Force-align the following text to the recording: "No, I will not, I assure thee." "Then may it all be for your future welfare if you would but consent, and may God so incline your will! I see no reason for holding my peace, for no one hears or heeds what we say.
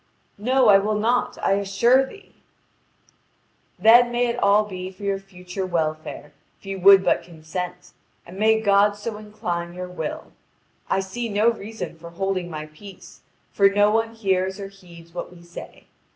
"No, 0.39 0.67
I 0.69 0.79
will 0.79 0.95
not, 0.97 1.37
I 1.43 1.51
assure 1.51 2.03
thee." 2.03 2.33
"Then 3.77 4.11
may 4.11 4.25
it 4.29 4.41
all 4.41 4.63
be 4.65 4.89
for 4.89 5.03
your 5.03 5.19
future 5.19 5.63
welfare 5.67 6.33
if 6.59 6.65
you 6.65 6.79
would 6.79 7.03
but 7.05 7.21
consent, 7.21 7.91
and 8.25 8.39
may 8.39 8.59
God 8.61 8.95
so 8.95 9.17
incline 9.17 9.75
your 9.75 9.89
will! 9.89 10.31
I 10.89 11.01
see 11.01 11.29
no 11.29 11.51
reason 11.51 11.99
for 11.99 12.09
holding 12.09 12.49
my 12.49 12.65
peace, 12.65 13.21
for 13.51 13.69
no 13.69 13.91
one 13.91 14.15
hears 14.15 14.59
or 14.59 14.69
heeds 14.69 15.13
what 15.13 15.31
we 15.31 15.43
say. 15.43 15.85